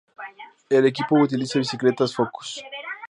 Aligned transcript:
El 0.71 0.87
equipo 0.87 1.13
utiliza 1.19 1.59
bicicletas 1.59 2.15
"Focus". 2.15 2.59